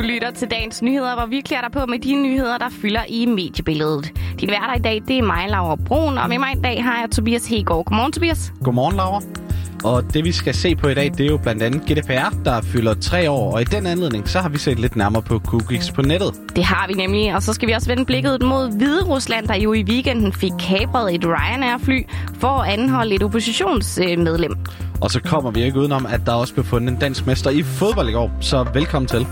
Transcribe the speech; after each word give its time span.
Du 0.00 0.04
lytter 0.04 0.30
til 0.30 0.50
dagens 0.50 0.82
nyheder, 0.82 1.14
hvor 1.14 1.26
vi 1.26 1.40
klæder 1.40 1.62
dig 1.62 1.72
på 1.72 1.86
med 1.86 1.98
de 1.98 2.22
nyheder, 2.22 2.58
der 2.58 2.68
fylder 2.70 3.00
i 3.08 3.26
mediebilledet. 3.26 4.12
Din 4.40 4.48
værter 4.48 4.74
i 4.74 4.78
dag, 4.78 5.02
det 5.08 5.18
er 5.18 5.22
mig, 5.22 5.48
Laura 5.48 5.76
Brun, 5.76 6.18
og 6.18 6.28
med 6.28 6.38
mig 6.38 6.52
i 6.56 6.60
dag 6.60 6.84
har 6.84 7.00
jeg 7.00 7.10
Tobias 7.10 7.46
Hegård. 7.46 7.84
Godmorgen, 7.84 8.12
Tobias. 8.12 8.52
Godmorgen, 8.64 8.96
Laura. 8.96 9.22
Og 9.84 10.14
det 10.14 10.24
vi 10.24 10.32
skal 10.32 10.54
se 10.54 10.76
på 10.76 10.88
i 10.88 10.94
dag, 10.94 11.12
det 11.18 11.20
er 11.20 11.30
jo 11.30 11.36
blandt 11.36 11.62
andet 11.62 11.82
GDPR, 11.82 12.42
der 12.44 12.60
fylder 12.62 12.94
tre 12.94 13.30
år. 13.30 13.52
Og 13.52 13.60
i 13.60 13.64
den 13.64 13.86
anledning, 13.86 14.28
så 14.28 14.38
har 14.38 14.48
vi 14.48 14.58
set 14.58 14.78
lidt 14.78 14.96
nærmere 14.96 15.22
på 15.22 15.38
cookies 15.38 15.90
på 15.90 16.02
nettet. 16.02 16.34
Det 16.56 16.64
har 16.64 16.86
vi 16.88 16.94
nemlig, 16.94 17.34
og 17.34 17.42
så 17.42 17.52
skal 17.52 17.68
vi 17.68 17.72
også 17.72 17.88
vende 17.88 18.04
blikket 18.04 18.42
mod 18.42 18.76
Hvide 18.76 19.04
Rusland, 19.04 19.48
der 19.48 19.54
jo 19.54 19.72
i 19.72 19.82
weekenden 19.82 20.32
fik 20.32 20.52
kapret 20.58 21.14
et 21.14 21.24
Ryanair-fly 21.24 22.02
for 22.34 22.48
at 22.48 22.72
anholde 22.72 23.14
et 23.14 23.22
oppositionsmedlem. 23.22 24.52
Og 25.00 25.10
så 25.10 25.20
kommer 25.20 25.50
vi 25.50 25.62
ikke 25.62 25.78
udenom, 25.78 26.06
at 26.06 26.20
der 26.26 26.32
også 26.32 26.54
blev 26.54 26.64
fundet 26.64 26.92
en 26.92 26.98
dansk 26.98 27.26
mester 27.26 27.50
i 27.50 27.62
fodbold 27.62 28.08
i 28.08 28.12
går. 28.12 28.30
Så 28.40 28.66
velkommen 28.74 29.08
til. 29.08 29.26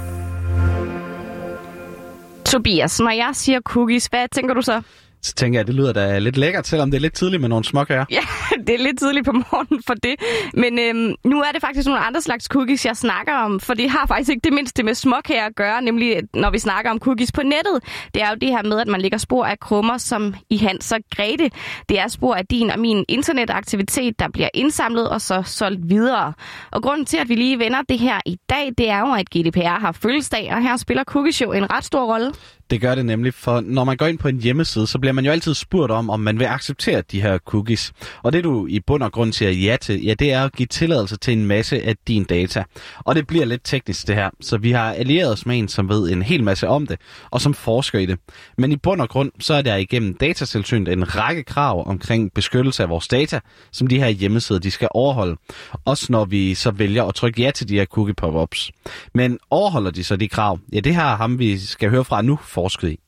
Tobias, 2.49 3.01
når 3.01 3.11
jeg 3.11 3.31
siger 3.33 3.61
cookies, 3.61 4.07
hvad 4.07 4.27
tænker 4.33 4.55
du 4.55 4.63
så? 4.63 4.83
Så 5.23 5.35
tænker 5.35 5.59
jeg, 5.59 5.61
at 5.61 5.67
det 5.67 5.75
lyder 5.75 5.93
da 5.93 6.19
lidt 6.19 6.37
lækkert, 6.37 6.67
selvom 6.67 6.91
det 6.91 6.99
er 6.99 7.01
lidt 7.01 7.15
tidligt 7.15 7.41
med 7.41 7.49
nogle 7.49 7.65
småkager. 7.65 8.05
Ja, 8.11 8.21
det 8.67 8.75
er 8.75 8.79
lidt 8.79 8.99
tidligt 8.99 9.27
på 9.27 9.33
morgenen 9.33 9.83
for 9.87 9.95
det. 9.95 10.15
Men 10.55 10.79
øhm, 10.79 11.15
nu 11.25 11.41
er 11.41 11.53
det 11.53 11.61
faktisk 11.61 11.87
nogle 11.89 12.01
andre 12.01 12.21
slags 12.21 12.45
cookies, 12.45 12.87
jeg 12.87 12.97
snakker 12.97 13.35
om. 13.35 13.61
For 13.61 13.75
det 13.75 13.91
har 13.91 14.07
faktisk 14.07 14.31
ikke 14.31 14.41
det 14.45 14.53
mindste 14.53 14.83
med 14.83 14.95
småkager 14.95 15.47
at 15.47 15.57
gøre, 15.57 15.83
nemlig 15.83 16.23
når 16.35 16.51
vi 16.51 16.59
snakker 16.59 16.91
om 16.91 16.99
cookies 16.99 17.33
på 17.33 17.43
nettet. 17.43 17.81
Det 18.15 18.23
er 18.23 18.29
jo 18.29 18.35
det 18.41 18.49
her 18.49 18.63
med, 18.63 18.81
at 18.81 18.89
man 18.89 19.01
lægger 19.01 19.19
spor 19.19 19.45
af 19.45 19.61
krummer, 19.61 19.99
som 19.99 20.35
i 20.51 20.57
Hans 20.57 20.93
og 20.93 20.99
Grete. 21.17 21.51
Det 21.89 21.99
er 21.99 22.09
spor 22.09 22.35
af 22.35 22.47
din 22.47 22.71
og 22.71 22.79
min 22.79 23.05
internetaktivitet, 23.09 24.19
der 24.19 24.29
bliver 24.29 24.49
indsamlet 24.55 25.09
og 25.09 25.21
så 25.21 25.43
solgt 25.47 25.89
videre. 25.89 26.33
Og 26.73 26.83
grunden 26.83 27.07
til, 27.07 27.17
at 27.17 27.29
vi 27.29 27.35
lige 27.35 27.59
vender 27.59 27.83
det 27.89 27.99
her 27.99 28.21
i 28.27 28.37
dag, 28.51 28.73
det 28.79 28.89
er 28.91 28.99
jo, 28.99 29.13
at 29.15 29.31
GDPR 29.31 29.81
har 29.81 29.93
fødselsdag, 29.93 30.53
og 30.55 30.63
her 30.63 30.77
spiller 30.77 31.05
Cookies 31.05 31.41
jo 31.41 31.53
en 31.53 31.71
ret 31.71 31.85
stor 31.85 32.13
rolle. 32.13 32.33
Det 32.71 32.81
gør 32.81 32.95
det 32.95 33.07
nemlig, 33.07 33.35
for 33.35 33.61
når 33.61 33.85
man 33.85 33.97
går 33.97 34.07
ind 34.07 34.19
på 34.19 34.29
en 34.29 34.41
hjemmeside, 34.41 34.87
så 34.87 34.99
bliver 34.99 35.13
man 35.13 35.25
jo 35.25 35.31
altid 35.31 35.55
spurgt 35.55 35.93
om, 35.93 36.11
om 36.11 36.21
man 36.21 36.39
vil 36.39 36.45
acceptere 36.45 37.03
de 37.13 37.23
her 37.23 37.39
cookies. 37.39 37.93
Og 38.23 38.33
det 38.33 38.45
du 38.45 38.67
i 38.67 38.81
bund 38.81 39.03
og 39.03 39.13
grund 39.13 39.33
siger 39.33 39.51
ja 39.51 39.77
til, 39.81 40.05
ja, 40.05 40.15
det 40.15 40.33
er 40.33 40.45
at 40.45 40.53
give 40.53 40.67
tilladelse 40.67 41.17
til 41.17 41.33
en 41.33 41.47
masse 41.47 41.83
af 41.83 41.97
din 42.09 42.25
data. 42.25 42.65
Og 42.99 43.15
det 43.15 43.27
bliver 43.27 43.45
lidt 43.45 43.61
teknisk 43.65 44.07
det 44.07 44.15
her, 44.15 44.31
så 44.41 44.59
vi 44.59 44.73
har 44.73 44.93
allieret 44.93 45.33
os 45.33 45.47
med 45.47 45.59
en, 45.59 45.69
som 45.69 45.89
ved 45.89 46.11
en 46.11 46.23
hel 46.23 46.45
masse 46.45 46.69
om 46.69 46.87
det, 46.87 47.01
og 47.31 47.41
som 47.41 47.55
forsker 47.55 47.99
i 47.99 48.07
det. 48.07 48.19
Men 48.59 48.73
i 48.73 48.77
bund 48.77 49.01
og 49.01 49.09
grund, 49.09 49.33
så 49.41 49.55
er 49.55 49.63
der 49.63 49.77
igennem 49.77 50.15
datatilsynet 50.15 50.93
en 50.93 51.17
række 51.17 51.43
krav 51.43 51.89
omkring 51.89 52.33
beskyttelse 52.35 52.83
af 52.83 52.89
vores 52.89 53.09
data, 53.09 53.41
som 53.73 53.87
de 53.87 53.99
her 53.99 54.09
hjemmesider 54.09 54.61
de 54.61 54.71
skal 54.71 54.89
overholde. 54.91 55.37
Også 55.85 56.07
når 56.09 56.25
vi 56.25 56.55
så 56.55 56.71
vælger 56.71 57.05
at 57.05 57.15
trykke 57.15 57.43
ja 57.43 57.51
til 57.51 57.69
de 57.69 57.75
her 57.75 57.85
cookie 57.85 58.15
pop-ups. 58.15 58.71
Men 59.15 59.39
overholder 59.51 59.91
de 59.91 60.05
så 60.05 60.17
de 60.17 60.29
krav? 60.29 60.59
Ja, 60.73 60.81
det 60.81 60.95
her 60.95 61.17
ham 61.17 61.39
vi 61.39 61.59
skal 61.59 61.91
høre 61.91 62.05
fra 62.05 62.23
nu 62.23 62.39
forsket 62.59 62.93
i. 62.95 62.99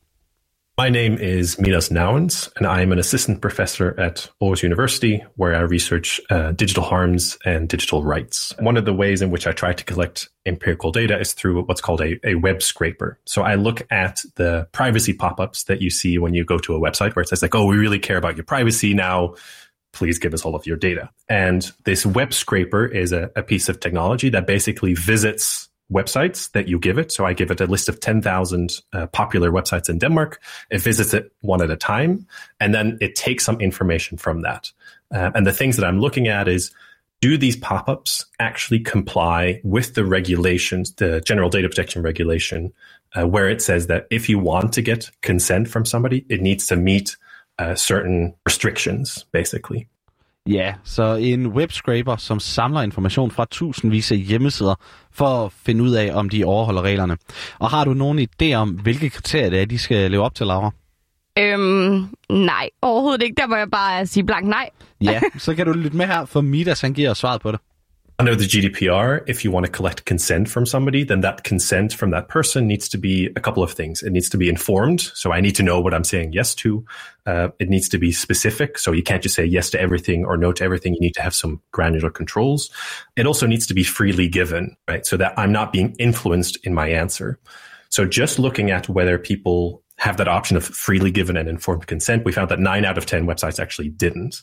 My 0.78 0.88
name 0.88 1.18
is 1.18 1.56
Milas 1.56 1.90
Nouwens, 1.90 2.50
and 2.56 2.66
I 2.66 2.80
am 2.80 2.90
an 2.90 2.98
assistant 2.98 3.42
professor 3.42 3.94
at 4.00 4.30
Aarhus 4.40 4.62
University, 4.62 5.22
where 5.36 5.54
I 5.54 5.60
research 5.60 6.22
uh, 6.30 6.52
digital 6.52 6.84
harms 6.84 7.36
and 7.44 7.68
digital 7.68 8.02
rights. 8.02 8.54
One 8.60 8.78
of 8.78 8.86
the 8.86 8.94
ways 8.94 9.20
in 9.20 9.30
which 9.30 9.46
I 9.46 9.52
try 9.52 9.74
to 9.74 9.84
collect 9.84 10.30
empirical 10.46 10.90
data 10.90 11.20
is 11.20 11.34
through 11.34 11.64
what's 11.64 11.82
called 11.82 12.00
a, 12.00 12.18
a 12.26 12.36
web 12.36 12.62
scraper. 12.62 13.18
So 13.26 13.42
I 13.42 13.56
look 13.56 13.86
at 13.90 14.22
the 14.36 14.68
privacy 14.72 15.12
pop-ups 15.12 15.64
that 15.64 15.82
you 15.82 15.90
see 15.90 16.16
when 16.16 16.32
you 16.32 16.46
go 16.46 16.56
to 16.56 16.74
a 16.74 16.80
website 16.80 17.14
where 17.14 17.24
it 17.24 17.28
says 17.28 17.42
like, 17.42 17.54
oh, 17.54 17.66
we 17.66 17.76
really 17.76 17.98
care 17.98 18.16
about 18.16 18.36
your 18.36 18.44
privacy 18.44 18.94
now. 18.94 19.34
Please 19.92 20.18
give 20.18 20.32
us 20.32 20.46
all 20.46 20.54
of 20.54 20.66
your 20.66 20.78
data. 20.78 21.10
And 21.28 21.70
this 21.84 22.06
web 22.06 22.32
scraper 22.32 22.86
is 22.86 23.12
a, 23.12 23.30
a 23.36 23.42
piece 23.42 23.68
of 23.68 23.80
technology 23.80 24.30
that 24.30 24.46
basically 24.46 24.94
visits 24.94 25.68
websites 25.90 26.50
that 26.52 26.68
you 26.68 26.78
give 26.78 26.98
it. 26.98 27.12
So 27.12 27.26
I 27.26 27.32
give 27.32 27.50
it 27.50 27.60
a 27.60 27.66
list 27.66 27.88
of 27.88 28.00
10,000 28.00 28.80
uh, 28.92 29.06
popular 29.08 29.50
websites 29.50 29.88
in 29.88 29.98
Denmark. 29.98 30.40
It 30.70 30.82
visits 30.82 31.14
it 31.14 31.32
one 31.40 31.62
at 31.62 31.70
a 31.70 31.76
time, 31.76 32.26
and 32.60 32.74
then 32.74 32.98
it 33.00 33.14
takes 33.14 33.44
some 33.44 33.60
information 33.60 34.16
from 34.18 34.42
that. 34.42 34.72
Uh, 35.12 35.30
and 35.34 35.46
the 35.46 35.52
things 35.52 35.76
that 35.76 35.86
I'm 35.86 36.00
looking 36.00 36.28
at 36.28 36.48
is 36.48 36.72
do 37.20 37.36
these 37.36 37.56
pop-ups 37.56 38.24
actually 38.38 38.80
comply 38.80 39.60
with 39.62 39.94
the 39.94 40.04
regulations, 40.04 40.94
the 40.94 41.20
general 41.20 41.50
data 41.50 41.68
protection 41.68 42.02
regulation, 42.02 42.72
uh, 43.14 43.26
where 43.26 43.48
it 43.48 43.60
says 43.60 43.88
that 43.88 44.06
if 44.10 44.28
you 44.28 44.38
want 44.38 44.72
to 44.72 44.82
get 44.82 45.10
consent 45.20 45.68
from 45.68 45.84
somebody, 45.84 46.24
it 46.28 46.40
needs 46.40 46.66
to 46.66 46.76
meet 46.76 47.16
uh, 47.58 47.74
certain 47.74 48.34
restrictions, 48.46 49.26
basically. 49.32 49.86
Ja, 50.48 50.74
så 50.84 51.14
en 51.14 51.46
webscraper, 51.46 52.16
som 52.16 52.40
samler 52.40 52.82
information 52.82 53.30
fra 53.30 53.44
tusindvis 53.50 54.12
af 54.12 54.18
hjemmesider 54.18 54.74
for 55.12 55.44
at 55.44 55.52
finde 55.52 55.84
ud 55.84 55.90
af, 55.90 56.10
om 56.14 56.28
de 56.28 56.44
overholder 56.44 56.82
reglerne. 56.82 57.16
Og 57.58 57.70
har 57.70 57.84
du 57.84 57.94
nogen 57.94 58.18
idé 58.18 58.54
om, 58.54 58.70
hvilke 58.70 59.10
kriterier 59.10 59.50
det 59.50 59.60
er, 59.60 59.66
de 59.66 59.78
skal 59.78 60.10
leve 60.10 60.22
op 60.22 60.34
til, 60.34 60.46
Laura? 60.46 60.70
Øhm, 61.38 62.06
nej, 62.30 62.68
overhovedet 62.82 63.22
ikke. 63.22 63.34
Der 63.40 63.46
må 63.46 63.56
jeg 63.56 63.70
bare 63.70 64.06
sige 64.06 64.24
blank 64.24 64.46
nej. 64.46 64.70
ja, 65.00 65.20
så 65.38 65.54
kan 65.54 65.66
du 65.66 65.72
lytte 65.72 65.96
med 65.96 66.06
her, 66.06 66.24
for 66.24 66.40
Midas 66.40 66.80
han 66.80 66.92
giver 66.92 67.14
svaret 67.14 67.40
på 67.40 67.52
det. 67.52 67.60
Under 68.20 68.36
the 68.36 68.44
GDPR, 68.44 69.24
if 69.26 69.44
you 69.44 69.50
want 69.50 69.64
to 69.64 69.72
collect 69.72 70.04
consent 70.04 70.46
from 70.46 70.66
somebody, 70.66 71.04
then 71.04 71.22
that 71.22 71.42
consent 71.42 71.94
from 71.94 72.10
that 72.10 72.28
person 72.28 72.66
needs 72.66 72.86
to 72.90 72.98
be 72.98 73.28
a 73.34 73.40
couple 73.40 73.62
of 73.62 73.72
things. 73.72 74.02
It 74.02 74.10
needs 74.10 74.28
to 74.28 74.36
be 74.36 74.50
informed, 74.50 75.00
so 75.00 75.32
I 75.32 75.40
need 75.40 75.54
to 75.56 75.62
know 75.62 75.80
what 75.80 75.94
I'm 75.94 76.04
saying 76.04 76.34
yes 76.34 76.54
to. 76.56 76.84
Uh, 77.24 77.48
it 77.58 77.70
needs 77.70 77.88
to 77.88 77.96
be 77.96 78.12
specific, 78.12 78.76
so 78.76 78.92
you 78.92 79.02
can't 79.02 79.22
just 79.22 79.34
say 79.34 79.46
yes 79.46 79.70
to 79.70 79.80
everything 79.80 80.26
or 80.26 80.36
no 80.36 80.52
to 80.52 80.62
everything. 80.62 80.92
You 80.92 81.00
need 81.00 81.14
to 81.14 81.22
have 81.22 81.34
some 81.34 81.62
granular 81.72 82.10
controls. 82.10 82.68
It 83.16 83.26
also 83.26 83.46
needs 83.46 83.66
to 83.68 83.72
be 83.72 83.84
freely 83.84 84.28
given, 84.28 84.76
right? 84.86 85.06
So 85.06 85.16
that 85.16 85.32
I'm 85.38 85.50
not 85.50 85.72
being 85.72 85.96
influenced 85.98 86.58
in 86.62 86.74
my 86.74 86.88
answer. 86.88 87.38
So 87.88 88.04
just 88.04 88.38
looking 88.38 88.70
at 88.70 88.86
whether 88.86 89.16
people 89.16 89.82
have 89.96 90.18
that 90.18 90.28
option 90.28 90.58
of 90.58 90.64
freely 90.66 91.10
given 91.10 91.38
and 91.38 91.48
informed 91.48 91.86
consent, 91.86 92.26
we 92.26 92.32
found 92.32 92.50
that 92.50 92.60
nine 92.60 92.84
out 92.84 92.98
of 92.98 93.06
10 93.06 93.26
websites 93.26 93.58
actually 93.58 93.88
didn't. 93.88 94.42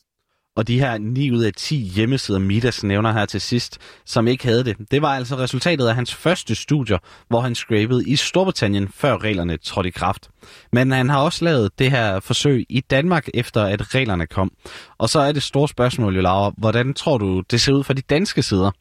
Og 0.57 0.67
de 0.67 0.79
her 0.79 0.97
9 0.97 1.31
ud 1.31 1.43
af 1.43 1.53
10 1.53 1.75
hjemmesider, 1.75 2.39
Midas 2.39 2.83
nævner 2.83 3.11
her 3.11 3.25
til 3.25 3.41
sidst, 3.41 3.77
som 4.05 4.27
ikke 4.27 4.45
havde 4.45 4.63
det, 4.63 4.77
det 4.91 5.01
var 5.01 5.15
altså 5.15 5.35
resultatet 5.35 5.87
af 5.87 5.95
hans 5.95 6.15
første 6.15 6.55
studier, 6.55 6.97
hvor 7.27 7.41
han 7.41 7.55
scrapede 7.55 8.09
i 8.09 8.15
Storbritannien, 8.15 8.87
før 8.95 9.17
reglerne 9.23 9.57
trådte 9.57 9.87
i 9.87 9.91
kraft. 9.91 10.29
Men 10.71 10.91
han 10.91 11.09
har 11.09 11.19
også 11.19 11.45
lavet 11.45 11.79
det 11.79 11.91
her 11.91 12.19
forsøg 12.19 12.65
i 12.69 12.79
Danmark, 12.79 13.27
efter 13.33 13.63
at 13.63 13.95
reglerne 13.95 14.27
kom. 14.27 14.51
Og 14.97 15.09
så 15.09 15.19
er 15.19 15.31
det 15.31 15.43
store 15.43 15.67
spørgsmål, 15.67 16.15
jo 16.15 16.21
Laura, 16.21 16.51
hvordan 16.57 16.93
tror 16.93 17.17
du, 17.17 17.43
det 17.51 17.61
ser 17.61 17.73
ud 17.73 17.83
for 17.83 17.93
de 17.93 18.01
danske 18.01 18.43
sider? 18.43 18.71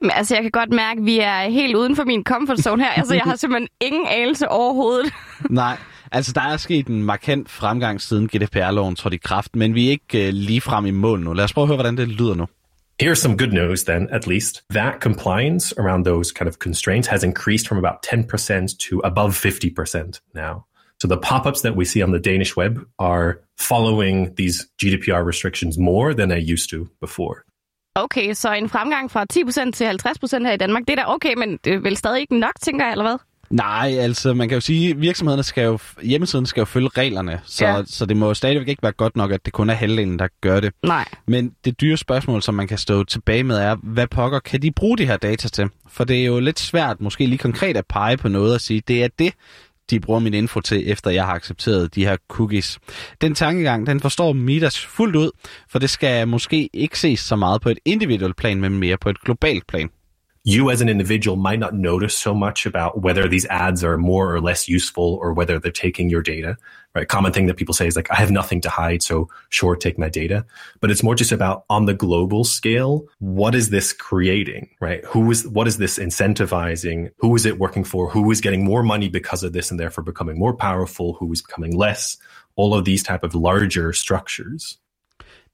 Men 0.00 0.10
altså, 0.14 0.34
jeg 0.34 0.42
kan 0.42 0.50
godt 0.50 0.70
mærke, 0.70 0.98
at 0.98 1.06
vi 1.06 1.18
er 1.18 1.42
helt 1.42 1.76
uden 1.76 1.96
for 1.96 2.04
min 2.04 2.24
comfort 2.24 2.58
zone 2.58 2.82
her. 2.82 2.90
Altså, 2.90 3.14
jeg 3.14 3.22
har 3.22 3.36
simpelthen 3.36 3.68
ingen 3.80 4.06
anelse 4.06 4.48
overhovedet. 4.48 5.12
Nej, 5.50 5.76
altså 6.12 6.32
der 6.32 6.40
er 6.40 6.56
sket 6.56 6.86
en 6.86 7.02
markant 7.02 7.50
fremgang 7.50 8.00
siden 8.00 8.28
GDPR-loven 8.28 8.96
trådte 8.96 9.14
i 9.14 9.20
kraft, 9.24 9.56
men 9.56 9.74
vi 9.74 9.86
er 9.86 9.90
ikke 9.90 10.28
uh, 10.28 10.34
lige 10.34 10.60
frem 10.60 10.86
i 10.86 10.90
mål 10.90 11.20
nu. 11.20 11.32
Lad 11.32 11.44
os 11.44 11.52
prøve 11.52 11.62
at 11.62 11.68
høre, 11.68 11.76
hvordan 11.76 11.96
det 11.96 12.08
lyder 12.08 12.34
nu. 12.34 12.46
Here's 13.02 13.14
some 13.14 13.36
good 13.36 13.52
news 13.52 13.84
then, 13.84 14.08
at 14.10 14.26
least. 14.26 14.62
That 14.70 14.94
compliance 15.00 15.74
around 15.78 16.04
those 16.04 16.34
kind 16.38 16.48
of 16.48 16.54
constraints 16.58 17.08
has 17.08 17.22
increased 17.24 17.68
from 17.68 17.78
about 17.78 17.96
10% 18.04 18.76
to 18.88 19.00
above 19.04 19.32
50% 19.32 20.20
now. 20.34 20.54
So 21.02 21.08
the 21.08 21.16
pop-ups 21.16 21.60
that 21.62 21.74
we 21.76 21.84
see 21.84 22.02
on 22.02 22.12
the 22.12 22.20
Danish 22.30 22.56
web 22.56 22.72
are 22.98 23.38
following 23.58 24.34
these 24.36 24.66
GDPR 24.82 25.24
restrictions 25.24 25.78
more 25.78 26.14
than 26.14 26.30
I 26.30 26.52
used 26.52 26.68
to 26.70 26.88
before. 27.00 27.36
Okay, 27.94 28.34
så 28.34 28.52
en 28.52 28.68
fremgang 28.68 29.10
fra 29.10 29.26
10% 29.32 29.72
til 29.72 29.84
50% 29.84 30.46
her 30.46 30.52
i 30.52 30.56
Danmark, 30.56 30.82
det 30.88 30.90
er 30.90 31.04
da 31.04 31.04
okay, 31.06 31.34
men 31.36 31.58
det 31.64 31.74
er 31.74 31.78
vel 31.78 31.96
stadig 31.96 32.20
ikke 32.20 32.38
nok, 32.38 32.52
tænker 32.62 32.84
jeg, 32.84 32.92
eller 32.92 33.04
hvad? 33.04 33.18
Nej, 33.50 33.96
altså 33.98 34.34
man 34.34 34.48
kan 34.48 34.56
jo 34.56 34.60
sige, 34.60 34.96
virksomhederne 34.96 35.42
skal 35.42 35.64
jo, 35.64 35.78
hjemmesiden 36.02 36.46
skal 36.46 36.60
jo 36.60 36.64
følge 36.64 36.88
reglerne, 36.88 37.40
så, 37.44 37.66
ja. 37.66 37.82
så 37.86 38.06
det 38.06 38.16
må 38.16 38.34
stadigvæk 38.34 38.68
ikke 38.68 38.82
være 38.82 38.92
godt 38.92 39.16
nok, 39.16 39.32
at 39.32 39.44
det 39.44 39.52
kun 39.52 39.70
er 39.70 39.74
halvdelen, 39.74 40.18
der 40.18 40.28
gør 40.40 40.60
det. 40.60 40.72
Nej. 40.82 41.04
Men 41.26 41.52
det 41.64 41.80
dyre 41.80 41.96
spørgsmål, 41.96 42.42
som 42.42 42.54
man 42.54 42.68
kan 42.68 42.78
stå 42.78 43.04
tilbage 43.04 43.44
med, 43.44 43.56
er, 43.56 43.76
hvad 43.82 44.06
pokker 44.06 44.38
kan 44.38 44.62
de 44.62 44.70
bruge 44.70 44.98
de 44.98 45.06
her 45.06 45.16
data 45.16 45.48
til? 45.48 45.68
For 45.88 46.04
det 46.04 46.20
er 46.20 46.24
jo 46.24 46.40
lidt 46.40 46.60
svært, 46.60 47.00
måske 47.00 47.26
lige 47.26 47.38
konkret 47.38 47.76
at 47.76 47.86
pege 47.88 48.16
på 48.16 48.28
noget 48.28 48.54
og 48.54 48.60
sige, 48.60 48.82
det 48.88 49.04
er 49.04 49.08
det, 49.18 49.34
de 49.90 50.00
bruger 50.00 50.20
min 50.20 50.34
info 50.34 50.60
til, 50.60 50.90
efter 50.90 51.10
jeg 51.10 51.26
har 51.26 51.34
accepteret 51.34 51.94
de 51.94 52.04
her 52.04 52.16
cookies. 52.28 52.78
Den 53.20 53.34
tankegang, 53.34 53.86
den 53.86 54.00
forstår 54.00 54.32
Midas 54.32 54.86
fuldt 54.86 55.16
ud, 55.16 55.30
for 55.68 55.78
det 55.78 55.90
skal 55.90 56.28
måske 56.28 56.70
ikke 56.72 56.98
ses 56.98 57.20
så 57.20 57.36
meget 57.36 57.60
på 57.60 57.68
et 57.68 57.78
individuelt 57.84 58.36
plan, 58.36 58.60
men 58.60 58.78
mere 58.78 58.96
på 58.96 59.08
et 59.08 59.20
globalt 59.20 59.66
plan. 59.66 59.90
You 60.42 60.70
as 60.70 60.80
an 60.80 60.88
individual 60.88 61.36
might 61.36 61.58
not 61.58 61.74
notice 61.74 62.18
so 62.18 62.34
much 62.34 62.64
about 62.64 63.02
whether 63.02 63.28
these 63.28 63.44
ads 63.46 63.84
are 63.84 63.98
more 63.98 64.34
or 64.34 64.40
less 64.40 64.68
useful 64.68 65.18
or 65.20 65.34
whether 65.34 65.58
they're 65.58 65.70
taking 65.70 66.08
your 66.08 66.22
data. 66.22 66.56
Right. 66.94 67.06
Common 67.06 67.32
thing 67.32 67.46
that 67.46 67.56
people 67.56 67.74
say 67.74 67.86
is 67.86 67.94
like, 67.94 68.10
I 68.10 68.16
have 68.16 68.32
nothing 68.32 68.60
to 68.62 68.68
hide. 68.68 69.00
So 69.00 69.28
sure, 69.50 69.76
take 69.76 69.96
my 69.96 70.08
data, 70.08 70.44
but 70.80 70.90
it's 70.90 71.04
more 71.04 71.14
just 71.14 71.30
about 71.30 71.64
on 71.70 71.84
the 71.84 71.94
global 71.94 72.42
scale. 72.42 73.06
What 73.20 73.54
is 73.54 73.70
this 73.70 73.92
creating? 73.92 74.70
Right. 74.80 75.04
Who 75.04 75.30
is, 75.30 75.46
what 75.46 75.68
is 75.68 75.78
this 75.78 75.98
incentivizing? 75.98 77.12
Who 77.18 77.36
is 77.36 77.46
it 77.46 77.60
working 77.60 77.84
for? 77.84 78.10
Who 78.10 78.28
is 78.32 78.40
getting 78.40 78.64
more 78.64 78.82
money 78.82 79.08
because 79.08 79.44
of 79.44 79.52
this 79.52 79.70
and 79.70 79.78
therefore 79.78 80.02
becoming 80.02 80.36
more 80.36 80.54
powerful? 80.54 81.14
Who 81.14 81.30
is 81.32 81.42
becoming 81.42 81.76
less? 81.76 82.16
All 82.56 82.74
of 82.74 82.84
these 82.84 83.04
type 83.04 83.22
of 83.22 83.36
larger 83.36 83.92
structures. 83.92 84.78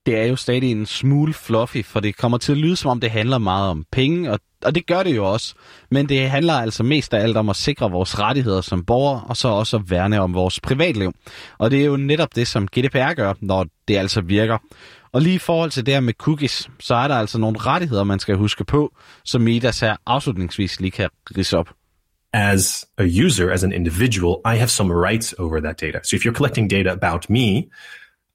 Det 0.07 0.19
er 0.19 0.25
jo 0.25 0.37
stadig 0.37 0.71
en 0.71 0.87
smule 0.87 1.35
fluffy, 1.35 1.85
for 1.85 2.01
det 2.01 2.17
kommer 2.17 2.39
til 2.39 2.53
at 2.53 2.59
lyde, 2.59 2.77
som 2.77 2.91
om 2.91 3.01
det 3.01 3.11
handler 3.11 3.39
meget 3.39 3.71
om 3.71 3.85
penge, 3.93 4.33
og, 4.33 4.41
og 4.65 4.75
det 4.75 4.87
gør 4.87 5.03
det 5.03 5.17
jo 5.17 5.33
også. 5.33 5.55
Men 5.91 6.09
det 6.09 6.31
handler 6.31 6.53
altså 6.53 6.83
mest 6.83 7.15
af 7.15 7.23
alt 7.23 7.37
om 7.37 7.49
at 7.49 7.57
sikre 7.57 7.91
vores 7.91 8.19
rettigheder 8.19 8.61
som 8.61 8.85
borgere, 8.85 9.25
og 9.29 9.37
så 9.37 9.49
også 9.49 9.77
at 9.77 9.91
værne 9.91 10.21
om 10.21 10.35
vores 10.35 10.61
privatliv. 10.61 11.13
Og 11.59 11.71
det 11.71 11.81
er 11.81 11.85
jo 11.85 11.97
netop 11.97 12.35
det, 12.35 12.49
som 12.49 12.67
GDPR 12.67 13.15
gør, 13.15 13.35
når 13.41 13.67
det 13.89 13.97
altså 13.97 14.21
virker. 14.21 14.59
Og 15.13 15.23
lige 15.23 15.35
i 15.35 15.39
forhold 15.39 15.71
til 15.71 15.87
det 15.87 15.95
her 15.95 16.01
med 16.01 16.15
cookies, 16.15 16.71
så 16.81 16.95
er 16.95 17.09
der 17.09 17.15
altså 17.15 17.39
nogle 17.39 17.59
rettigheder, 17.59 18.05
man 18.05 18.19
skal 18.19 18.37
huske 18.37 18.65
på, 18.65 18.97
som 19.25 19.41
Midas 19.41 19.81
her 19.81 19.97
afslutningsvis 20.07 20.81
lige 20.81 20.91
kan 20.91 21.09
rise 21.37 21.59
op. 21.59 21.69
As 22.33 22.85
a 22.99 23.05
user, 23.27 23.51
as 23.51 23.65
an 23.65 23.73
individual, 23.73 24.37
I 24.55 24.57
have 24.59 24.69
some 24.69 24.95
rights 24.95 25.35
over 25.39 25.61
that 25.61 25.81
data. 25.81 25.99
So 26.05 26.17
if 26.17 26.25
you're 26.25 26.37
collecting 26.37 26.71
data 26.71 26.91
about 26.91 27.31
me, 27.31 27.63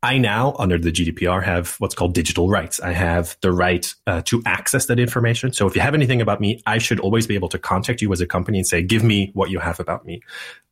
I 0.03 0.17
now, 0.17 0.55
under 0.57 0.79
the 0.79 0.91
GDPR, 0.91 1.43
have 1.43 1.75
what's 1.77 1.93
called 1.93 2.15
digital 2.15 2.49
rights. 2.49 2.79
I 2.79 2.91
have 2.91 3.37
the 3.41 3.51
right 3.51 3.93
uh, 4.07 4.23
to 4.25 4.41
access 4.47 4.87
that 4.87 4.99
information. 4.99 5.53
So 5.53 5.67
if 5.67 5.75
you 5.75 5.81
have 5.81 5.93
anything 5.93 6.21
about 6.21 6.41
me, 6.41 6.59
I 6.65 6.79
should 6.79 6.99
always 6.99 7.27
be 7.27 7.35
able 7.35 7.49
to 7.49 7.59
contact 7.59 8.01
you 8.01 8.11
as 8.11 8.19
a 8.19 8.25
company 8.25 8.57
and 8.57 8.65
say, 8.65 8.81
give 8.81 9.03
me 9.03 9.29
what 9.35 9.51
you 9.51 9.59
have 9.59 9.79
about 9.79 10.03
me. 10.03 10.21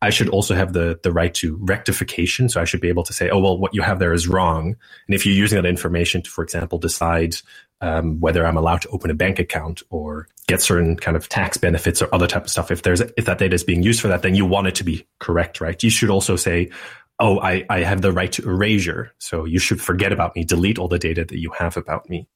I 0.01 0.09
should 0.09 0.29
also 0.29 0.55
have 0.55 0.73
the, 0.73 0.99
the 1.03 1.11
right 1.11 1.33
to 1.35 1.57
rectification. 1.61 2.49
So 2.49 2.59
I 2.59 2.65
should 2.65 2.81
be 2.81 2.89
able 2.89 3.03
to 3.03 3.13
say, 3.13 3.29
oh, 3.29 3.37
well, 3.37 3.59
what 3.59 3.75
you 3.75 3.83
have 3.83 3.99
there 3.99 4.13
is 4.13 4.27
wrong. 4.27 4.75
And 5.07 5.15
if 5.15 5.27
you're 5.27 5.35
using 5.35 5.61
that 5.61 5.67
information 5.67 6.23
to, 6.23 6.29
for 6.29 6.43
example, 6.43 6.79
decide 6.79 7.35
um, 7.81 8.19
whether 8.19 8.45
I'm 8.45 8.57
allowed 8.57 8.81
to 8.81 8.89
open 8.89 9.11
a 9.11 9.13
bank 9.13 9.39
account 9.39 9.83
or 9.89 10.27
get 10.47 10.61
certain 10.61 10.95
kind 10.97 11.15
of 11.15 11.29
tax 11.29 11.57
benefits 11.57 12.01
or 12.01 12.13
other 12.13 12.27
type 12.27 12.43
of 12.43 12.49
stuff. 12.49 12.71
If 12.71 12.81
there's 12.81 13.01
if 13.01 13.25
that 13.25 13.37
data 13.37 13.53
is 13.53 13.63
being 13.63 13.83
used 13.83 14.01
for 14.01 14.09
that, 14.09 14.21
then 14.21 14.35
you 14.35 14.45
want 14.45 14.67
it 14.67 14.75
to 14.75 14.83
be 14.83 15.05
correct, 15.19 15.61
right? 15.61 15.81
You 15.81 15.89
should 15.89 16.09
also 16.09 16.35
say, 16.35 16.71
oh, 17.19 17.39
I, 17.39 17.65
I 17.69 17.79
have 17.79 18.01
the 18.01 18.11
right 18.11 18.31
to 18.33 18.49
erasure. 18.49 19.11
So 19.19 19.45
you 19.45 19.59
should 19.59 19.81
forget 19.81 20.11
about 20.11 20.35
me, 20.35 20.43
delete 20.43 20.79
all 20.79 20.87
the 20.87 20.99
data 20.99 21.25
that 21.25 21.39
you 21.39 21.51
have 21.57 21.77
about 21.77 22.09
me. 22.09 22.27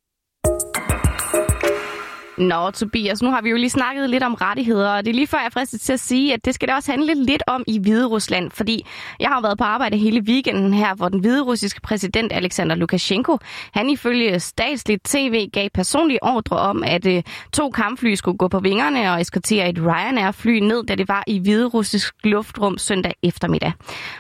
Nå, 2.38 2.71
Tobias, 2.71 3.21
nu 3.21 3.30
har 3.30 3.41
vi 3.41 3.50
jo 3.50 3.56
lige 3.56 3.69
snakket 3.69 4.09
lidt 4.09 4.24
om 4.24 4.33
rettigheder, 4.33 4.89
og 4.89 5.06
det 5.06 5.12
er 5.12 5.15
lige 5.15 5.27
før, 5.27 5.38
jeg 5.38 5.45
er 5.45 5.50
fristet 5.50 5.81
til 5.81 5.94
at 5.94 6.00
sige, 6.00 6.33
at 6.33 6.45
det 6.45 6.56
skal 6.56 6.68
det 6.68 6.75
også 6.75 6.91
handle 6.91 7.25
lidt 7.25 7.44
om 7.47 7.63
i 7.68 7.80
Hvide 7.80 8.06
Rusland, 8.06 8.51
fordi 8.51 8.85
jeg 9.19 9.30
har 9.30 9.41
været 9.41 9.57
på 9.57 9.63
arbejde 9.63 9.97
hele 9.97 10.21
weekenden 10.21 10.74
her, 10.74 10.95
hvor 10.95 11.09
den 11.09 11.19
hvide 11.19 11.41
russiske 11.41 11.81
præsident 11.81 12.33
Alexander 12.33 12.75
Lukashenko, 12.75 13.38
han 13.74 13.89
ifølge 13.89 14.39
statsligt 14.39 15.03
tv 15.03 15.50
gav 15.53 15.69
personlig 15.69 16.24
ordre 16.24 16.57
om, 16.57 16.83
at 16.83 17.06
øh, 17.06 17.24
to 17.53 17.69
kampfly 17.69 18.13
skulle 18.13 18.38
gå 18.38 18.47
på 18.47 18.59
vingerne 18.59 19.12
og 19.12 19.21
eskortere 19.21 19.69
et 19.69 19.79
Ryanair-fly 19.79 20.59
ned, 20.59 20.83
da 20.83 20.95
det 20.95 21.07
var 21.07 21.24
i 21.27 21.39
Hvide 21.39 21.65
russisk 21.65 22.13
luftrum 22.24 22.77
søndag 22.77 23.13
eftermiddag. 23.24 23.74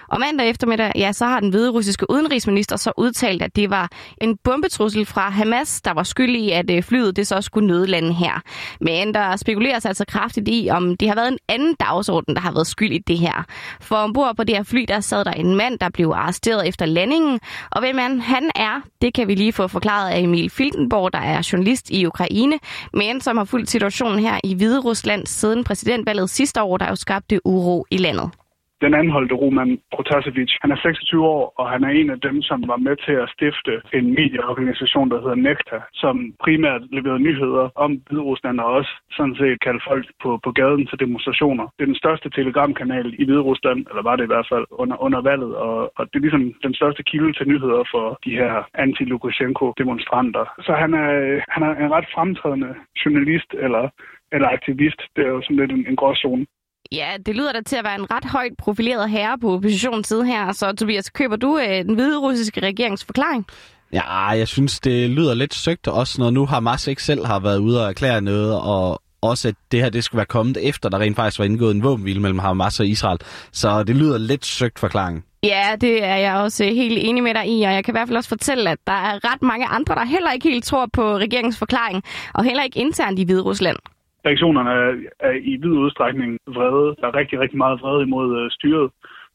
Og 0.07 0.19
mandag 0.19 0.49
eftermiddag, 0.49 0.91
ja, 0.95 1.11
så 1.11 1.25
har 1.25 1.39
den 1.39 1.49
hvide 1.49 1.69
russiske 1.69 2.09
udenrigsminister 2.09 2.75
så 2.75 2.91
udtalt, 2.97 3.41
at 3.41 3.55
det 3.55 3.69
var 3.69 3.89
en 4.21 4.37
bombetrussel 4.43 5.05
fra 5.05 5.29
Hamas, 5.29 5.81
der 5.81 5.93
var 5.93 6.03
skyld 6.03 6.35
i, 6.35 6.51
at 6.51 6.69
øh, 6.69 6.83
flyet 6.83 7.15
det 7.15 7.27
så 7.27 7.41
skulle 7.41 7.67
nødlande 7.67 8.02
den 8.03 8.13
her. 8.13 8.41
Men 8.81 9.13
der 9.13 9.35
spekuleres 9.35 9.85
altså 9.85 10.05
kraftigt 10.07 10.49
i, 10.49 10.69
om 10.71 10.97
det 10.97 11.07
har 11.07 11.15
været 11.15 11.31
en 11.31 11.37
anden 11.47 11.75
dagsorden, 11.79 12.35
der 12.35 12.41
har 12.41 12.51
været 12.51 12.67
skyld 12.67 12.91
i 12.91 12.97
det 12.97 13.17
her. 13.19 13.43
For 13.81 13.95
ombord 13.95 14.35
på 14.35 14.43
det 14.43 14.55
her 14.55 14.63
fly, 14.63 14.85
der 14.87 14.99
sad 14.99 15.25
der 15.25 15.31
en 15.31 15.55
mand, 15.55 15.79
der 15.79 15.89
blev 15.89 16.11
arresteret 16.15 16.67
efter 16.67 16.85
landingen. 16.85 17.39
Og 17.71 17.81
hvem 17.81 17.95
man 17.95 18.21
han 18.21 18.51
er, 18.55 18.81
det 19.01 19.13
kan 19.13 19.27
vi 19.27 19.35
lige 19.35 19.53
få 19.53 19.67
forklaret 19.67 20.09
af 20.09 20.19
Emil 20.19 20.49
Filtenborg, 20.49 21.13
der 21.13 21.19
er 21.19 21.49
journalist 21.51 21.89
i 21.89 22.05
Ukraine, 22.05 22.59
men 22.93 23.21
som 23.21 23.37
har 23.37 23.45
fulgt 23.45 23.69
situationen 23.69 24.19
her 24.19 24.39
i 24.43 24.53
Hvide 24.53 24.79
Rusland 24.79 25.27
siden 25.27 25.63
præsidentvalget 25.63 26.29
sidste 26.29 26.61
år, 26.61 26.77
der 26.77 26.87
jo 26.89 26.95
skabte 26.95 27.45
uro 27.45 27.85
i 27.91 27.97
landet. 27.97 28.42
Den 28.85 28.93
anholdte 28.93 29.35
Roman 29.35 29.79
Protasevic, 29.95 30.51
han 30.61 30.71
er 30.71 30.75
26 30.75 31.25
år, 31.25 31.53
og 31.59 31.65
han 31.73 31.83
er 31.83 31.89
en 31.89 32.09
af 32.09 32.19
dem, 32.19 32.41
som 32.41 32.59
var 32.71 32.79
med 32.87 32.95
til 33.05 33.15
at 33.23 33.31
stifte 33.35 33.73
en 33.97 34.07
medieorganisation, 34.19 35.11
der 35.11 35.21
hedder 35.21 35.43
Nekta, 35.47 35.77
som 35.93 36.15
primært 36.43 36.81
leverede 36.95 37.25
nyheder 37.27 37.65
om 37.75 37.91
Hviderusland 38.07 38.59
og 38.59 38.69
også 38.77 38.91
sådan 39.17 39.35
set 39.35 39.61
kaldte 39.65 39.85
folk 39.89 40.05
på, 40.23 40.39
på 40.43 40.51
gaden 40.51 40.87
til 40.87 40.99
demonstrationer. 40.99 41.65
Det 41.75 41.81
er 41.83 41.91
den 41.93 42.03
største 42.03 42.29
telegramkanal 42.29 43.07
i 43.21 43.25
Hviderusland, 43.25 43.79
eller 43.89 44.03
var 44.09 44.15
det 44.15 44.23
i 44.23 44.31
hvert 44.33 44.47
fald 44.51 44.65
under, 44.71 44.97
under 45.05 45.21
valget, 45.21 45.55
og, 45.55 45.75
og 45.97 46.03
det 46.09 46.15
er 46.15 46.25
ligesom 46.27 46.53
den 46.65 46.73
største 46.79 47.03
kilde 47.03 47.33
til 47.33 47.47
nyheder 47.47 47.83
for 47.93 48.05
de 48.25 48.31
her 48.41 48.53
anti-Lukashenko-demonstranter. 48.85 50.45
Så 50.65 50.71
han 50.83 50.93
er, 50.93 51.09
han 51.53 51.63
er 51.63 51.71
en 51.85 51.91
ret 51.95 52.07
fremtrædende 52.13 52.71
journalist 53.05 53.49
eller 53.65 53.89
eller 54.35 54.49
aktivist. 54.57 55.01
Det 55.15 55.21
er 55.25 55.31
jo 55.35 55.41
sådan 55.41 55.57
lidt 55.57 55.71
en, 55.71 55.85
en 55.89 55.95
gråzone. 55.95 56.45
Ja, 56.91 57.07
det 57.25 57.35
lyder 57.35 57.51
da 57.51 57.61
til 57.61 57.75
at 57.75 57.83
være 57.83 57.95
en 57.95 58.11
ret 58.11 58.25
højt 58.25 58.51
profileret 58.57 59.09
herre 59.09 59.37
på 59.39 59.53
oppositionens 59.53 60.07
side 60.07 60.25
her. 60.25 60.51
Så 60.51 60.71
Tobias, 60.71 61.09
køber 61.09 61.35
du 61.35 61.57
øh, 61.57 61.85
den 61.85 61.95
hvide 61.95 62.19
russiske 62.19 62.61
regerings 62.61 63.05
forklaring? 63.05 63.45
Ja, 63.93 64.27
jeg 64.27 64.47
synes, 64.47 64.79
det 64.79 65.09
lyder 65.09 65.33
lidt 65.33 65.53
søgt, 65.53 65.87
også 65.87 66.21
når 66.21 66.29
nu 66.29 66.45
Hamas 66.45 66.87
ikke 66.87 67.03
selv 67.03 67.25
har 67.25 67.39
været 67.39 67.57
ude 67.57 67.83
og 67.83 67.89
erklære 67.89 68.21
noget, 68.21 68.59
og 68.59 69.01
også 69.21 69.47
at 69.47 69.55
det 69.71 69.81
her 69.81 69.89
det 69.89 70.03
skulle 70.03 70.17
være 70.17 70.25
kommet 70.25 70.57
efter, 70.61 70.89
der 70.89 70.99
rent 70.99 71.15
faktisk 71.15 71.39
var 71.39 71.45
indgået 71.45 71.75
en 71.75 71.83
våbenhvile 71.83 72.19
mellem 72.19 72.39
Hamas 72.39 72.79
og 72.79 72.85
Israel. 72.85 73.19
Så 73.51 73.83
det 73.83 73.95
lyder 73.95 74.17
lidt 74.17 74.45
søgt 74.45 74.79
forklaring. 74.79 75.25
Ja, 75.43 75.75
det 75.81 76.03
er 76.03 76.15
jeg 76.15 76.35
også 76.35 76.63
helt 76.63 76.97
enig 77.01 77.23
med 77.23 77.33
dig 77.33 77.47
i, 77.47 77.63
og 77.63 77.73
jeg 77.73 77.83
kan 77.83 77.91
i 77.91 77.95
hvert 77.95 78.07
fald 78.07 78.17
også 78.17 78.29
fortælle, 78.29 78.69
at 78.69 78.77
der 78.87 78.93
er 78.93 79.33
ret 79.33 79.41
mange 79.41 79.65
andre, 79.65 79.95
der 79.95 80.05
heller 80.05 80.31
ikke 80.31 80.49
helt 80.49 80.65
tror 80.65 80.89
på 80.93 81.17
regeringens 81.17 81.57
forklaring, 81.57 82.03
og 82.33 82.43
heller 82.43 82.63
ikke 82.63 82.79
internt 82.79 83.19
i 83.19 83.23
Hvide 83.23 83.41
Rusland 83.41 83.77
reaktionerne 84.25 84.69
er, 84.69 84.91
er 85.19 85.31
i 85.31 85.53
vid 85.63 85.71
udstrækning 85.83 86.37
vrede. 86.47 86.95
Der 86.99 87.07
er 87.07 87.15
rigtig, 87.15 87.39
rigtig 87.39 87.57
meget 87.57 87.81
vrede 87.81 88.03
imod 88.03 88.27
øh, 88.39 88.51
styret. 88.51 88.91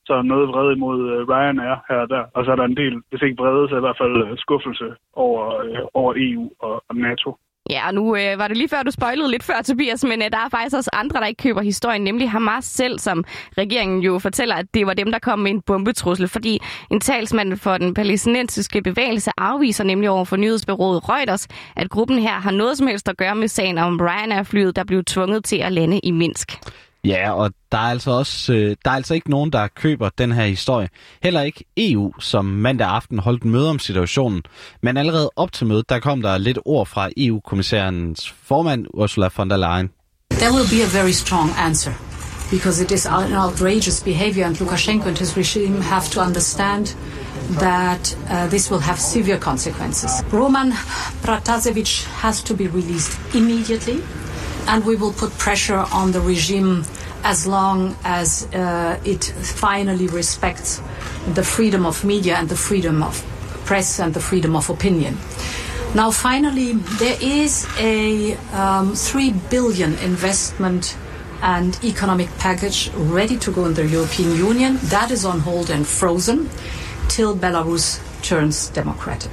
Så 0.06 0.14
er 0.14 0.22
noget 0.22 0.48
vrede 0.48 0.72
imod 0.76 0.98
øh, 1.12 1.28
Ryanair 1.28 1.76
her 1.88 1.96
og 1.96 2.08
der. 2.08 2.24
Og 2.34 2.44
så 2.44 2.50
er 2.50 2.56
der 2.56 2.64
en 2.64 2.76
del, 2.76 3.02
hvis 3.10 3.22
ikke 3.22 3.42
vrede, 3.42 3.68
så 3.68 3.76
i 3.76 3.80
hvert 3.80 4.00
fald 4.02 4.16
øh, 4.24 4.38
skuffelse 4.38 4.88
over, 5.12 5.44
øh, 5.64 5.78
over 5.94 6.14
EU 6.16 6.50
og, 6.58 6.84
og 6.88 6.96
NATO. 6.96 7.36
Ja, 7.70 7.86
og 7.86 7.94
nu 7.94 8.16
øh, 8.16 8.38
var 8.38 8.48
det 8.48 8.56
lige 8.56 8.68
før, 8.68 8.82
du 8.82 8.90
spoilede 8.90 9.30
lidt 9.30 9.42
før, 9.42 9.62
Tobias, 9.62 10.04
men 10.04 10.22
øh, 10.22 10.30
der 10.30 10.38
er 10.38 10.48
faktisk 10.50 10.76
også 10.76 10.90
andre, 10.92 11.20
der 11.20 11.26
ikke 11.26 11.42
køber 11.42 11.62
historien, 11.62 12.04
nemlig 12.04 12.30
Hamas 12.30 12.64
selv, 12.64 12.98
som 12.98 13.24
regeringen 13.58 14.00
jo 14.00 14.18
fortæller, 14.18 14.54
at 14.54 14.66
det 14.74 14.86
var 14.86 14.94
dem, 14.94 15.12
der 15.12 15.18
kom 15.18 15.38
med 15.38 15.50
en 15.50 15.60
bombetrussel, 15.60 16.28
fordi 16.28 16.58
en 16.90 17.00
talsmand 17.00 17.56
for 17.56 17.78
den 17.78 17.94
palæstinensiske 17.94 18.82
bevægelse 18.82 19.30
afviser 19.36 19.84
nemlig 19.84 20.10
over 20.10 20.24
for 20.24 20.36
nyhedsbyrået 20.36 21.08
Reuters, 21.08 21.48
at 21.76 21.90
gruppen 21.90 22.18
her 22.18 22.34
har 22.40 22.50
noget 22.50 22.78
som 22.78 22.86
helst 22.86 23.08
at 23.08 23.16
gøre 23.16 23.34
med 23.34 23.48
sagen 23.48 23.78
om 23.78 24.00
Ryanair-flyet, 24.00 24.76
der 24.76 24.84
blev 24.84 25.04
tvunget 25.04 25.44
til 25.44 25.56
at 25.56 25.72
lande 25.72 25.98
i 25.98 26.10
Minsk. 26.10 26.58
Ja, 27.04 27.32
og 27.32 27.50
der 27.72 27.78
er 27.78 27.82
altså 27.82 28.10
også 28.10 28.52
øh, 28.52 28.76
der 28.84 28.90
er 28.90 28.94
altså 28.94 29.14
ikke 29.14 29.30
nogen, 29.30 29.52
der 29.52 29.68
køber 29.68 30.08
den 30.18 30.32
her 30.32 30.46
historie. 30.46 30.88
Heller 31.22 31.42
ikke 31.42 31.64
EU, 31.76 32.12
som 32.20 32.44
mandag 32.44 32.88
aften 32.88 33.18
holdt 33.18 33.44
møde 33.44 33.70
om 33.70 33.78
situationen. 33.78 34.42
Men 34.82 34.96
allerede 34.96 35.30
op 35.36 35.52
til 35.52 35.66
mødet, 35.66 35.88
der 35.88 35.98
kom 35.98 36.22
der 36.22 36.38
lidt 36.38 36.58
ord 36.64 36.86
fra 36.86 37.08
EU-kommissærens 37.16 38.34
formand, 38.42 38.86
Ursula 38.94 39.28
von 39.36 39.50
der 39.50 39.56
Leyen. 39.56 39.90
There 40.30 40.52
will 40.52 40.68
be 40.70 40.82
a 40.82 41.02
very 41.02 41.12
strong 41.12 41.50
answer 41.58 41.92
because 42.50 42.84
it 42.84 42.90
is 42.90 43.06
an 43.06 43.32
outrageous 43.34 44.02
behavior 44.04 44.46
and 44.46 44.56
Lukashenko 44.56 45.08
and 45.08 45.18
his 45.18 45.36
regime 45.36 45.82
have 45.82 46.06
to 46.10 46.20
understand 46.20 46.96
that 47.58 48.16
uh, 48.30 48.48
this 48.50 48.70
will 48.70 48.80
have 48.80 48.98
severe 48.98 49.38
consequences. 49.38 50.10
Roman 50.32 50.72
Pratasevich 51.22 52.04
has 52.22 52.42
to 52.42 52.54
be 52.54 52.66
released 52.66 53.18
immediately 53.34 54.02
and 54.68 54.84
we 54.84 54.94
will 54.96 55.12
put 55.12 55.32
pressure 55.38 55.84
on 55.92 56.12
the 56.12 56.20
regime 56.20 56.84
as 57.24 57.46
long 57.46 57.96
as 58.04 58.46
uh, 58.54 59.00
it 59.04 59.24
finally 59.24 60.06
respects 60.06 60.80
the 61.34 61.42
freedom 61.42 61.84
of 61.84 62.04
media 62.04 62.36
and 62.36 62.48
the 62.48 62.56
freedom 62.56 63.02
of 63.02 63.24
press 63.64 63.98
and 63.98 64.14
the 64.14 64.20
freedom 64.20 64.54
of 64.54 64.70
opinion. 64.70 65.16
Now, 65.94 66.10
finally, 66.10 66.74
there 67.00 67.16
is 67.20 67.66
a 67.78 68.36
um, 68.52 68.94
3 68.94 69.32
billion 69.50 69.94
investment 69.98 70.96
and 71.42 71.78
economic 71.82 72.28
package 72.38 72.90
ready 72.94 73.38
to 73.38 73.50
go 73.50 73.64
in 73.64 73.74
the 73.74 73.86
European 73.86 74.36
Union. 74.36 74.78
That 74.84 75.10
is 75.10 75.24
on 75.24 75.40
hold 75.40 75.70
and 75.70 75.86
frozen 75.86 76.50
till 77.08 77.34
Belarus 77.36 78.00
turns 78.22 78.68
democratic. 78.68 79.30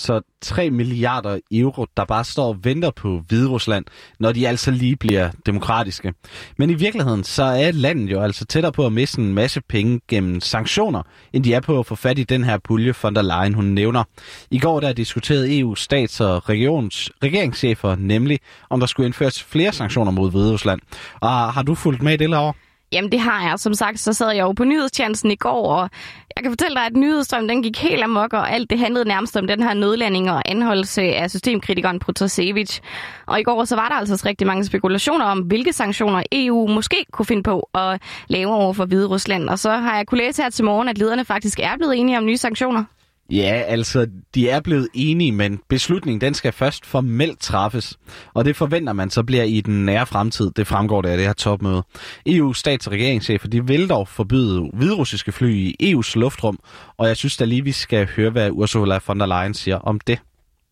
Så 0.00 0.20
3 0.40 0.70
milliarder 0.70 1.38
euro, 1.52 1.86
der 1.96 2.04
bare 2.04 2.24
står 2.24 2.48
og 2.48 2.64
venter 2.64 2.90
på 2.90 3.22
Hviderusland, 3.28 3.84
når 4.18 4.32
de 4.32 4.48
altså 4.48 4.70
lige 4.70 4.96
bliver 4.96 5.30
demokratiske. 5.46 6.14
Men 6.58 6.70
i 6.70 6.74
virkeligheden, 6.74 7.24
så 7.24 7.42
er 7.42 7.70
landet 7.70 8.10
jo 8.10 8.20
altså 8.20 8.44
tættere 8.44 8.72
på 8.72 8.86
at 8.86 8.92
miste 8.92 9.20
en 9.20 9.34
masse 9.34 9.60
penge 9.68 10.00
gennem 10.08 10.40
sanktioner, 10.40 11.02
end 11.32 11.44
de 11.44 11.54
er 11.54 11.60
på 11.60 11.78
at 11.78 11.86
få 11.86 11.94
fat 11.94 12.18
i 12.18 12.24
den 12.24 12.44
her 12.44 12.58
pulje 12.58 12.94
von 13.02 13.14
der 13.14 13.22
Leyen, 13.22 13.54
hun 13.54 13.64
nævner. 13.64 14.04
I 14.50 14.58
går 14.58 14.80
der 14.80 14.92
diskuterede 14.92 15.58
EU 15.58 15.74
stats- 15.74 16.20
og 16.20 16.48
regions, 16.48 17.10
regeringschefer 17.22 17.96
nemlig, 17.96 18.38
om 18.70 18.80
der 18.80 18.86
skulle 18.86 19.06
indføres 19.06 19.42
flere 19.42 19.72
sanktioner 19.72 20.12
mod 20.12 20.30
Hviderusland. 20.30 20.80
Og 21.20 21.30
har 21.30 21.62
du 21.62 21.74
fulgt 21.74 22.02
med 22.02 22.12
i 22.12 22.16
det, 22.16 22.30
Laura? 22.30 22.54
Jamen 22.92 23.12
det 23.12 23.20
har 23.20 23.48
jeg. 23.48 23.58
Som 23.58 23.74
sagt, 23.74 24.00
så 24.00 24.12
sad 24.12 24.30
jeg 24.30 24.42
jo 24.42 24.52
på 24.52 24.64
nyhedstjenesten 24.64 25.30
i 25.30 25.36
går, 25.36 25.74
og 25.74 25.90
jeg 26.36 26.42
kan 26.42 26.52
fortælle 26.52 26.74
dig, 26.74 26.86
at 26.86 26.96
nyhedsstrømmen 26.96 27.48
den 27.48 27.62
gik 27.62 27.78
helt 27.78 28.02
amok, 28.02 28.32
og 28.32 28.50
alt 28.52 28.70
det 28.70 28.78
handlede 28.78 29.08
nærmest 29.08 29.36
om 29.36 29.46
den 29.46 29.62
her 29.62 29.74
nødlanding 29.74 30.30
og 30.30 30.42
anholdelse 30.50 31.02
af 31.02 31.30
systemkritikeren 31.30 31.98
Protasevich. 31.98 32.80
Og 33.26 33.40
i 33.40 33.42
går 33.42 33.64
så 33.64 33.76
var 33.76 33.88
der 33.88 33.94
altså 33.94 34.22
rigtig 34.26 34.46
mange 34.46 34.64
spekulationer 34.64 35.24
om, 35.24 35.38
hvilke 35.38 35.72
sanktioner 35.72 36.22
EU 36.32 36.66
måske 36.66 37.04
kunne 37.12 37.26
finde 37.26 37.42
på 37.42 37.68
at 37.74 38.02
lave 38.28 38.54
over 38.54 38.72
for 38.72 38.84
Hvide 38.84 39.06
Rusland. 39.06 39.48
Og 39.48 39.58
så 39.58 39.70
har 39.70 39.96
jeg 39.96 40.06
kunne 40.06 40.20
læse 40.20 40.42
her 40.42 40.50
til 40.50 40.64
morgen, 40.64 40.88
at 40.88 40.98
lederne 40.98 41.24
faktisk 41.24 41.58
er 41.58 41.76
blevet 41.76 41.98
enige 41.98 42.18
om 42.18 42.24
nye 42.24 42.36
sanktioner. 42.36 42.84
Ja, 43.30 43.62
altså, 43.66 44.06
de 44.34 44.48
er 44.48 44.60
blevet 44.60 44.88
enige, 44.94 45.32
men 45.32 45.60
beslutningen 45.68 46.20
den 46.20 46.34
skal 46.34 46.52
først 46.52 46.86
formelt 46.86 47.40
træffes. 47.40 47.98
Og 48.34 48.44
det 48.44 48.56
forventer 48.56 48.92
man 48.92 49.10
så 49.10 49.22
bliver 49.22 49.44
i 49.44 49.60
den 49.60 49.84
nære 49.84 50.06
fremtid. 50.06 50.50
Det 50.56 50.66
fremgår 50.66 51.02
der 51.02 51.10
af 51.10 51.16
det 51.16 51.26
her 51.26 51.32
topmøde. 51.32 51.82
EU's 52.28 52.54
stats- 52.54 52.86
og 52.86 52.92
regeringschefer 52.92 53.48
de 53.48 53.66
vil 53.66 53.88
dog 53.88 54.08
forbyde 54.08 54.70
hvidrussiske 54.72 55.32
fly 55.32 55.54
i 55.54 55.94
EU's 55.94 56.12
luftrum. 56.14 56.58
Og 56.96 57.08
jeg 57.08 57.16
synes 57.16 57.36
da 57.36 57.44
lige, 57.44 57.64
vi 57.64 57.72
skal 57.72 58.08
høre, 58.16 58.30
hvad 58.30 58.50
Ursula 58.50 58.98
von 59.06 59.20
der 59.20 59.26
Leyen 59.26 59.54
siger 59.54 59.76
om 59.76 60.00
det. 60.00 60.18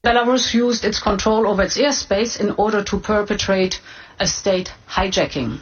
Belarus 0.03 0.55
used 0.55 0.89
its 0.89 0.99
control 0.99 1.47
over 1.47 1.63
its 1.63 1.77
airspace 1.77 2.43
in 2.43 2.51
order 2.59 2.83
to 2.83 2.99
perpetrate 2.99 3.81
a 4.19 4.27
state 4.27 4.73
hijacking. 4.97 5.61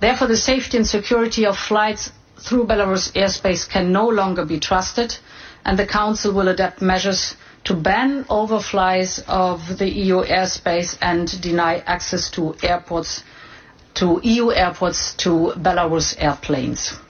Therefore, 0.00 0.28
the 0.28 0.36
safety 0.36 0.76
and 0.76 0.84
security 0.84 1.46
of 1.46 1.56
flights 1.56 2.12
through 2.44 2.66
Belarus 2.66 3.12
airspace 3.16 3.70
can 3.70 3.92
no 3.92 4.10
longer 4.10 4.44
be 4.44 4.58
trusted, 4.58 5.18
and 5.64 5.78
the 5.78 5.86
Council 5.86 6.32
will 6.32 6.48
adapt 6.48 6.82
measures 6.82 7.36
to 7.64 7.74
ban 7.74 8.24
overflights 8.24 9.22
of 9.28 9.78
the 9.78 9.88
EU 9.88 10.22
airspace 10.24 10.98
and 11.00 11.40
deny 11.42 11.82
access 11.86 12.30
to 12.30 12.54
airports, 12.62 13.24
to 13.94 14.20
EU 14.22 14.50
airports 14.52 15.14
to 15.14 15.52
Belarus 15.56 16.16
airplanes. 16.18 17.00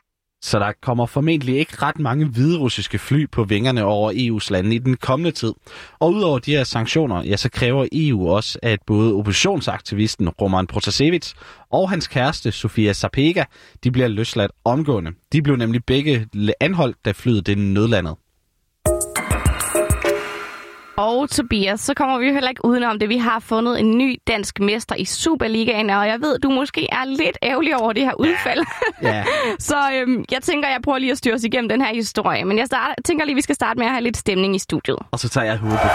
Så 0.44 0.58
der 0.58 0.73
kommer 0.82 1.06
formentlig 1.06 1.58
ikke 1.58 1.82
ret 1.82 1.99
mange 1.99 2.26
hviderussiske 2.26 2.99
fly 2.99 3.30
på 3.30 3.44
vingerne 3.44 3.84
over 3.84 4.12
EU's 4.12 4.49
lande 4.50 4.75
i 4.75 4.78
den 4.78 4.96
kommende 4.96 5.30
tid. 5.30 5.52
Og 6.00 6.12
udover 6.12 6.38
de 6.38 6.50
her 6.50 6.64
sanktioner, 6.64 7.23
ja, 7.23 7.37
så 7.37 7.49
kræver 7.50 7.87
EU 7.92 8.28
også, 8.28 8.58
at 8.62 8.78
både 8.87 9.14
oppositionsaktivisten 9.14 10.28
Roman 10.28 10.66
Protasevich 10.66 11.34
og 11.70 11.90
hans 11.90 12.08
kæreste 12.08 12.52
Sofia 12.52 12.92
Sapega, 12.92 13.44
de 13.84 13.90
bliver 13.90 14.08
løsladt 14.08 14.52
omgående. 14.64 15.11
De 15.32 15.42
blev 15.42 15.56
nemlig 15.56 15.84
begge 15.87 16.26
anholdt, 16.61 16.96
da 17.04 17.12
flyet 17.12 17.46
det 17.46 17.58
nødlandet. 17.58 18.14
Og 20.96 21.30
Tobias, 21.30 21.80
så 21.80 21.94
kommer 21.94 22.18
vi 22.18 22.26
jo 22.26 22.32
heller 22.32 22.48
ikke 22.48 22.64
udenom 22.64 22.98
det. 22.98 23.08
Vi 23.08 23.16
har 23.18 23.40
fundet 23.40 23.80
en 23.80 23.98
ny 23.98 24.18
dansk 24.26 24.60
mester 24.60 24.94
i 24.94 25.04
Superligaen, 25.04 25.90
og 25.90 26.06
jeg 26.06 26.20
ved, 26.20 26.38
du 26.38 26.50
måske 26.50 26.88
er 26.92 27.04
lidt 27.04 27.38
ærgerlig 27.42 27.76
over 27.76 27.92
det 27.92 28.02
her 28.02 28.14
udfald. 28.14 28.64
Ja. 29.02 29.24
så 29.58 29.76
øhm, 29.94 30.24
jeg 30.30 30.42
tænker, 30.42 30.68
jeg 30.68 30.80
prøver 30.84 30.98
lige 30.98 31.12
at 31.12 31.18
styre 31.18 31.34
os 31.34 31.44
igennem 31.44 31.68
den 31.68 31.80
her 31.80 31.94
historie. 31.94 32.44
Men 32.44 32.58
jeg 32.58 32.66
starter, 32.66 32.94
tænker 33.04 33.24
lige, 33.24 33.34
vi 33.34 33.40
skal 33.42 33.54
starte 33.54 33.78
med 33.78 33.86
at 33.86 33.92
have 33.92 34.02
lidt 34.02 34.16
stemning 34.16 34.56
i 34.56 34.58
studiet. 34.58 34.98
Og 35.10 35.18
så 35.18 35.28
tager 35.28 35.44
jeg 35.46 35.56
hovedet 35.56 35.80
på 35.80 35.88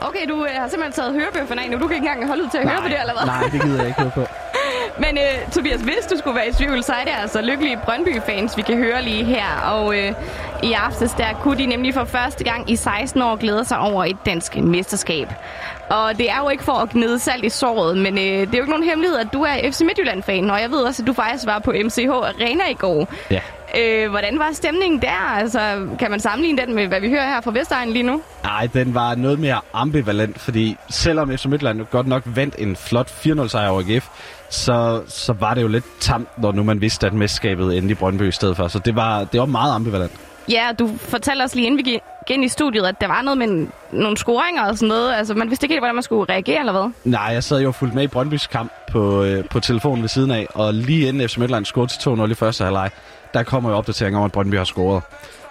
Okay, 0.00 0.28
du 0.28 0.44
øh, 0.44 0.50
har 0.54 0.68
simpelthen 0.68 0.92
taget 0.92 1.12
hørebøfferne 1.14 1.62
af 1.64 1.70
nu. 1.70 1.78
Du 1.78 1.86
kan 1.86 1.96
ikke 1.96 2.08
engang 2.08 2.26
holde 2.26 2.44
ud 2.44 2.48
til 2.48 2.58
at 2.58 2.64
Nej, 2.64 2.74
høre 2.74 2.82
på 2.82 2.88
det, 2.88 3.00
eller 3.00 3.14
hvad? 3.16 3.26
Nej, 3.26 3.48
det 3.52 3.62
gider 3.62 3.78
jeg 3.78 3.86
ikke 3.86 4.00
høre 4.00 4.10
på. 4.10 4.47
Men 4.98 5.18
øh, 5.18 5.52
Tobias, 5.52 5.80
hvis 5.80 6.06
du 6.12 6.18
skulle 6.18 6.36
være 6.36 6.48
i 6.48 6.52
tvivl, 6.52 6.82
så 6.82 6.92
er 6.92 7.04
det 7.04 7.12
altså 7.22 7.40
lykkelige 7.42 7.78
Brøndby-fans, 7.84 8.56
vi 8.56 8.62
kan 8.62 8.76
høre 8.76 9.02
lige 9.02 9.24
her. 9.24 9.60
Og 9.64 9.98
øh, 9.98 10.12
i 10.62 10.72
aftes, 10.72 11.12
der 11.12 11.32
kunne 11.42 11.58
de 11.58 11.66
nemlig 11.66 11.94
for 11.94 12.04
første 12.04 12.44
gang 12.44 12.70
i 12.70 12.76
16 12.76 13.22
år 13.22 13.36
glæde 13.36 13.64
sig 13.64 13.78
over 13.78 14.04
et 14.04 14.16
dansk 14.26 14.56
mesterskab. 14.56 15.28
Og 15.90 16.18
det 16.18 16.30
er 16.30 16.38
jo 16.42 16.48
ikke 16.48 16.64
for 16.64 16.72
at 16.72 16.90
gnide 16.90 17.18
salt 17.18 17.44
i 17.44 17.48
såret, 17.48 17.96
men 17.98 18.18
øh, 18.18 18.24
det 18.24 18.40
er 18.40 18.58
jo 18.58 18.62
ikke 18.62 18.70
nogen 18.70 18.84
hemmelighed, 18.84 19.18
at 19.18 19.28
du 19.32 19.42
er 19.42 19.70
FC 19.70 19.80
Midtjylland-fan. 19.80 20.50
Og 20.50 20.60
jeg 20.60 20.70
ved 20.70 20.78
også, 20.78 21.02
at 21.02 21.06
du 21.06 21.12
faktisk 21.12 21.46
var 21.46 21.58
på 21.58 21.72
MCH 21.84 22.08
Arena 22.08 22.64
i 22.70 22.74
går. 22.74 23.08
Ja. 23.30 23.40
Øh, 23.76 24.10
hvordan 24.10 24.38
var 24.38 24.48
stemningen 24.52 25.02
der? 25.02 25.36
Altså, 25.38 25.86
kan 25.98 26.10
man 26.10 26.20
sammenligne 26.20 26.62
den 26.62 26.74
med, 26.74 26.86
hvad 26.86 27.00
vi 27.00 27.08
hører 27.08 27.26
her 27.26 27.40
fra 27.40 27.50
Vestegnen 27.50 27.92
lige 27.92 28.02
nu? 28.02 28.20
Nej, 28.44 28.68
den 28.74 28.94
var 28.94 29.14
noget 29.14 29.38
mere 29.38 29.60
ambivalent, 29.72 30.40
fordi 30.40 30.76
selvom 30.90 31.38
FC 31.38 31.44
Midtjylland 31.44 31.86
godt 31.90 32.06
nok 32.06 32.22
vandt 32.24 32.54
en 32.58 32.76
flot 32.76 33.10
4-0 33.26 33.48
sejr 33.48 33.68
over 33.68 33.82
AGF, 33.88 34.08
så, 34.50 35.02
så 35.08 35.32
var 35.32 35.54
det 35.54 35.62
jo 35.62 35.68
lidt 35.68 35.84
tamt, 36.00 36.38
når 36.38 36.52
nu 36.52 36.62
man 36.64 36.80
vidste, 36.80 37.06
at 37.06 37.12
mesterskabet 37.12 37.76
endte 37.78 37.92
i 37.92 37.94
Brøndby 37.94 38.28
i 38.28 38.32
stedet 38.32 38.56
for. 38.56 38.68
Så 38.68 38.78
det 38.78 38.96
var, 38.96 39.24
det 39.24 39.40
var 39.40 39.46
meget 39.46 39.74
ambivalent. 39.74 40.12
Ja, 40.50 40.70
du 40.78 40.90
fortalte 40.98 41.42
os 41.42 41.54
lige 41.54 41.66
inden 41.66 41.78
vi 41.78 41.82
gik 41.82 42.00
ind 42.28 42.44
i 42.44 42.48
studiet, 42.48 42.86
at 42.86 43.00
der 43.00 43.06
var 43.06 43.22
noget 43.22 43.38
med 43.38 43.66
nogle 43.92 44.16
scoringer 44.16 44.64
og 44.68 44.78
sådan 44.78 44.88
noget. 44.88 45.14
Altså, 45.14 45.34
man 45.34 45.48
vidste 45.48 45.64
ikke 45.64 45.72
helt, 45.72 45.80
hvordan 45.80 45.94
man 45.94 46.02
skulle 46.02 46.32
reagere, 46.32 46.58
eller 46.58 46.72
hvad? 46.72 46.90
Nej, 47.04 47.20
jeg 47.32 47.44
sad 47.44 47.60
jo 47.60 47.72
fuldt 47.72 47.94
med 47.94 48.02
i 48.02 48.06
Brøndbys 48.06 48.46
kamp 48.46 48.72
på, 48.92 49.22
øh, 49.24 49.44
på 49.44 49.60
telefonen 49.60 50.02
ved 50.02 50.08
siden 50.08 50.30
af, 50.30 50.46
og 50.54 50.74
lige 50.74 51.08
inden 51.08 51.28
FC 51.28 51.36
Midtjylland 51.36 51.64
scorede 51.64 51.92
til 51.92 52.10
2-0 52.10 52.30
i 52.30 52.34
første 52.34 52.64
halvleg, 52.64 52.90
der 53.34 53.42
kommer 53.42 53.70
jo 53.70 53.76
opdatering 53.76 54.16
om, 54.16 54.24
at 54.24 54.32
Brøndby 54.32 54.54
har 54.54 54.64
scoret. 54.64 55.02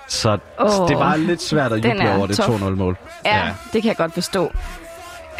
Så 0.07 0.37
Åh, 0.59 0.87
det 0.89 0.97
var 0.97 1.15
lidt 1.15 1.41
svært 1.41 1.71
at 1.71 1.77
juble 1.77 2.03
er 2.03 2.17
over 2.17 2.27
det 2.27 2.37
tough. 2.37 2.61
2-0-mål. 2.61 2.97
Ja, 3.25 3.37
ja, 3.37 3.53
det 3.73 3.81
kan 3.81 3.89
jeg 3.89 3.95
godt 3.95 4.13
forstå. 4.13 4.51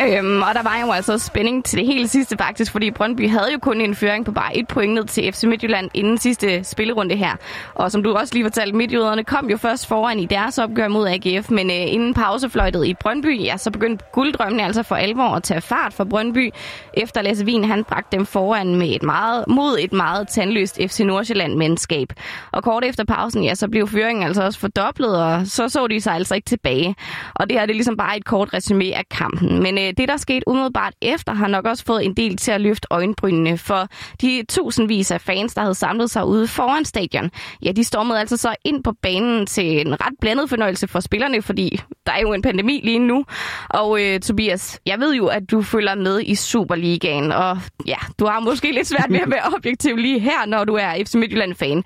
Øhm, 0.01 0.42
og 0.42 0.48
der 0.54 0.63
var 0.63 0.80
jo 0.86 0.92
altså 0.92 1.18
spænding 1.18 1.66
til 1.66 1.80
det 1.80 1.86
hele 1.88 2.08
sidste 2.08 2.38
faktisk, 2.38 2.72
fordi 2.72 2.92
Brøndby 2.92 3.30
havde 3.30 3.51
jo 3.54 3.60
kun 3.60 3.82
en 3.82 3.96
føring 3.96 4.25
på 4.25 4.32
bare 4.32 4.58
et 4.58 4.68
point 4.68 4.94
ned 4.94 5.04
til 5.06 5.34
FC 5.34 5.44
Midtjylland 5.44 5.89
inden 5.94 6.18
sidste 6.18 6.63
spillerunde 6.63 7.16
her. 7.16 7.36
Og 7.75 7.92
som 7.92 8.04
du 8.04 8.13
også 8.13 8.34
lige 8.34 8.46
fortalte, 8.46 8.77
Midtjyderne 8.77 9.24
kom 9.24 9.50
jo 9.50 9.58
først 9.58 9.88
foran 9.88 10.20
i 10.20 10.25
deres 10.25 10.58
opgør 10.58 10.88
mod 10.88 11.08
AGF, 11.08 11.50
men 11.50 11.70
øh, 11.70 11.94
inden 11.94 12.13
pausefløjtet 12.13 12.88
i 12.88 12.94
Brøndby, 12.94 13.44
ja, 13.44 13.58
så 13.58 13.72
begyndte 13.72 14.06
gulddrømmene 14.13 14.63
altså 14.63 14.84
for 14.84 14.96
alvor 14.96 15.36
at 15.36 15.44
tage 15.44 15.62
fart 15.62 15.94
for 15.94 16.04
Brøndby, 16.04 16.51
efter 16.94 17.22
Lasse 17.22 17.46
Wien 17.46 17.63
han 17.63 17.84
bragte 17.84 18.18
dem 18.18 18.25
foran 18.25 18.75
med 18.75 18.89
et 18.89 19.04
meget, 19.04 19.46
mod 19.48 19.77
et 19.80 19.94
meget 19.94 20.27
tandløst 20.27 20.80
FC 20.88 21.00
Nordsjælland-mandskab. 21.00 22.08
Og 22.51 22.63
kort 22.63 22.84
efter 22.86 23.04
pausen, 23.04 23.44
ja, 23.44 23.56
så 23.56 23.68
blev 23.70 23.88
føringen 23.88 24.24
altså 24.24 24.44
også 24.44 24.60
fordoblet, 24.60 25.24
og 25.24 25.48
så 25.48 25.70
så 25.70 25.88
de 25.88 26.01
sig 26.01 26.13
altså 26.13 26.36
ikke 26.36 26.46
tilbage. 26.46 26.96
Og 27.36 27.50
det 27.50 27.60
her 27.60 27.66
det 27.66 27.74
er 27.74 27.75
ligesom 27.75 27.98
bare 27.98 28.18
et 28.18 28.25
kort 28.25 28.54
resume 28.54 28.96
af 28.96 29.04
kampen. 29.10 29.63
Men 29.63 29.77
øh, 29.77 29.87
det, 29.91 30.08
der 30.08 30.17
skete 30.17 30.48
umiddelbart 30.48 30.94
efter, 31.01 31.34
har 31.34 31.48
nok 31.48 31.65
også 31.65 31.84
fået 31.86 32.06
en 32.06 32.13
del 32.13 32.38
til 32.38 32.51
at 32.51 32.62
løfte 32.62 32.88
øjenbrynene, 32.91 33.58
for 33.58 33.88
de 34.22 34.44
tusindvis 34.50 35.12
af 35.12 35.22
fans, 35.22 35.53
der 35.53 35.62
havde 35.62 35.75
samlet 35.75 36.10
sig 36.10 36.25
ude 36.25 36.48
foran 36.48 36.86
stadion, 36.86 37.32
ja, 37.63 37.72
de 37.72 37.84
stormede 37.84 38.20
altså 38.20 38.38
så 38.38 38.56
ind 38.65 38.84
på 38.84 38.94
banen 39.01 39.46
til 39.46 39.82
en 39.82 39.94
ret 39.94 40.13
blandet 40.22 40.50
fornøjelse 40.50 40.88
for 40.88 41.00
spillerne, 41.00 41.41
fordi 41.41 41.82
der 42.06 42.12
er 42.12 42.20
jo 42.22 42.34
en 42.34 42.41
pandemi 42.41 42.82
lige 42.84 43.00
nu. 43.00 43.25
Og 43.70 44.03
øh, 44.03 44.20
Tobias, 44.20 44.79
jeg 44.86 45.00
ved 45.00 45.15
jo, 45.15 45.27
at 45.27 45.51
du 45.51 45.62
følger 45.62 45.96
med 45.96 46.22
i 46.22 46.36
Superligaen, 46.36 47.32
og 47.32 47.58
ja, 47.86 47.98
du 48.20 48.25
har 48.25 48.39
måske 48.39 48.72
lidt 48.72 48.88
svært 48.88 49.08
ved 49.10 49.20
at 49.20 49.32
være 49.32 49.53
objektiv 49.58 49.96
lige 49.96 50.20
her, 50.20 50.46
når 50.46 50.63
du 50.63 50.74
er 50.74 51.03
FC 51.06 51.15
Midtjylland-fan. 51.15 51.84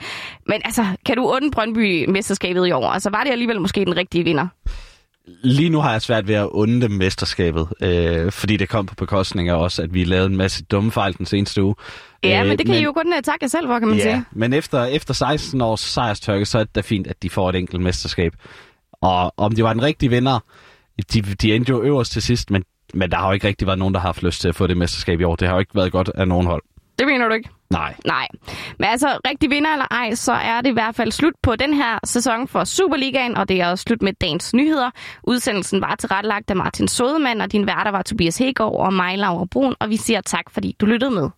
Men 0.48 0.62
altså, 0.66 0.86
kan 1.06 1.18
du 1.18 1.24
undre 1.24 1.52
Brøndby 1.52 2.10
mesterskabet 2.10 2.68
i 2.68 2.72
år? 2.72 2.88
Altså, 2.88 3.10
var 3.10 3.24
det 3.24 3.32
alligevel 3.32 3.62
måske 3.62 3.86
den 3.86 3.98
rigtige 3.98 4.24
vinder? 4.24 4.48
Lige 5.28 5.70
nu 5.70 5.80
har 5.80 5.92
jeg 5.92 6.02
svært 6.02 6.28
ved 6.28 6.36
at 6.36 6.48
unde 6.48 6.82
dem 6.82 6.92
mesterskabet, 6.92 7.68
øh, 7.82 8.32
fordi 8.32 8.58
det 8.58 8.70
kom 8.70 8.86
på 8.86 8.96
bekostning 8.96 9.50
af 9.50 9.56
også, 9.56 9.82
at 9.82 9.94
vi 9.94 10.04
lavede 10.04 10.26
en 10.26 10.38
masse 10.38 10.64
dumme 10.64 10.92
fejl 10.92 11.18
den 11.18 11.26
seneste 11.26 11.64
uge. 11.64 11.76
Ja, 12.24 12.42
Øh, 12.42 12.48
men 12.48 12.58
det 12.58 12.66
kan 12.66 12.76
I 12.76 12.84
jo 12.84 12.92
kun 12.92 13.08
uh, 13.08 13.22
takke 13.24 13.44
jer 13.44 13.48
selv 13.48 13.68
for, 13.68 13.80
kan 13.80 13.88
man 13.88 13.98
ja, 13.98 14.04
sige. 14.04 14.26
men 14.32 14.54
efter, 14.54 14.86
efter 14.86 15.14
16 15.14 15.62
års 15.62 15.80
sejrstørke, 15.80 16.46
så 16.46 16.60
er 16.60 16.64
det 16.64 16.76
da 16.76 16.82
fint, 16.82 17.08
at 17.08 17.24
de 17.24 17.30
får 17.30 17.50
et 17.50 17.56
enkelt 17.56 17.82
mesterskab. 17.82 18.34
Og 18.94 19.34
om 19.38 19.56
de 19.56 19.64
var 19.64 19.74
den 19.74 19.82
rigtige 19.82 20.10
vinder, 20.10 20.40
de, 21.14 21.22
de 21.22 21.56
endte 21.56 21.70
jo 21.70 21.82
øverst 21.82 22.12
til 22.12 22.22
sidst, 22.22 22.52
men, 22.52 22.64
men 22.94 23.12
der 23.12 23.18
har 23.18 23.28
jo 23.28 23.34
ikke 23.34 23.48
rigtig 23.48 23.68
været 23.68 23.80
nogen, 23.80 23.94
der 23.94 24.00
har 24.00 24.08
haft 24.08 24.24
lyst 24.24 24.42
til 24.42 24.48
at 24.48 24.56
få 24.56 24.68
det 24.68 24.78
mesterskab 24.78 25.20
i 25.20 25.24
år. 25.24 25.36
Det 25.36 25.48
har 25.48 25.56
jo 25.56 25.60
ikke 25.60 25.76
været 25.76 25.92
godt 25.92 26.12
af 26.16 26.28
nogen 26.28 26.48
hold. 26.48 26.64
Det 27.02 27.08
mener 27.08 27.28
du 27.28 27.34
ikke? 27.34 27.50
Nej. 27.70 27.96
Nej. 28.06 28.28
Men 28.80 28.90
altså, 28.90 29.08
rigtig 29.28 29.50
vinder 29.50 29.72
eller 29.72 29.86
ej, 29.92 30.16
så 30.16 30.32
er 30.32 30.62
det 30.62 30.70
i 30.70 30.74
hvert 30.74 30.96
fald 30.96 31.12
slut 31.12 31.34
på 31.44 31.56
den 31.56 31.74
her 31.74 32.00
sæson 32.04 32.48
for 32.48 32.64
Superligaen, 32.64 33.38
og 33.38 33.50
det 33.50 33.62
er 33.62 33.68
også 33.68 33.84
slut 33.84 34.02
med 34.02 34.14
dagens 34.14 34.54
nyheder. 34.54 34.92
Udsendelsen 35.24 35.82
var 35.82 35.96
tilrettelagt 35.96 36.50
af 36.50 36.56
Martin 36.56 36.88
Sodemann, 36.88 37.42
og 37.42 37.52
din 37.52 37.68
værter 37.68 37.92
var 37.92 38.02
Tobias 38.02 38.38
Hegård 38.38 38.86
og 38.86 38.94
mig, 38.94 39.18
Laura 39.18 39.46
Brun, 39.46 39.76
og 39.80 39.90
vi 39.90 39.98
siger 39.98 40.22
tak, 40.22 40.50
fordi 40.50 40.76
du 40.80 40.86
lyttede 40.86 41.12
med. 41.12 41.30